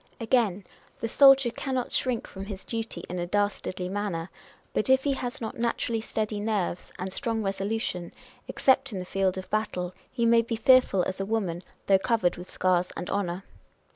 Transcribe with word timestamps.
Again, 0.19 0.63
the 0.99 1.07
soldier 1.07 1.51
cannot 1.51 1.91
shrink 1.91 2.25
from 2.25 2.45
his 2.45 2.65
duty 2.65 3.03
in 3.07 3.19
a 3.19 3.27
dastardly 3.27 3.87
manner; 3.87 4.31
but 4.73 4.89
if 4.89 5.03
he 5.03 5.13
has 5.13 5.39
not 5.39 5.59
naturally 5.59 6.01
steady 6.01 6.39
nerves 6.39 6.91
and 6.97 7.13
strong 7.13 7.43
resolution 7.43 8.05
â€" 8.09 8.13
except 8.47 8.91
in 8.91 8.97
the 8.97 9.05
field 9.05 9.37
of 9.37 9.47
battle, 9.51 9.93
he 10.11 10.25
may 10.25 10.41
be 10.41 10.55
fearful 10.55 11.03
as 11.03 11.19
a 11.19 11.25
woman, 11.27 11.61
though 11.85 11.99
covered 11.99 12.35
with 12.35 12.49
scars 12.49 12.89
and 12.97 13.11
honour. 13.11 13.43